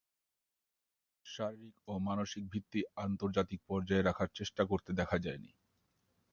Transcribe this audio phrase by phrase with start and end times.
[1.25, 5.51] শারীরিক ও মানসিক ভিত্তি আন্তর্জাতিক পর্যায়ে রাখার চেষ্টা করতে দেখা যায়নি।